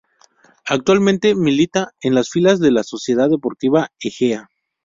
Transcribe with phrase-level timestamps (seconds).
[0.65, 4.49] Actualmente milita en las filas de la Sociedad Deportiva Ejea.